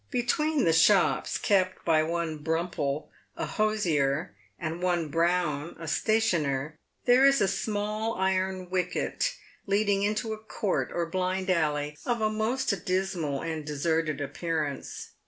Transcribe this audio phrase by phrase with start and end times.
[0.09, 7.23] Between the shops kept by one Bumprel, a hosier, and one Brown, a stationer, there
[7.23, 9.35] is a small iron wicket
[9.67, 15.11] leading into a court or blind alley, of a most dismal and deserted appearance.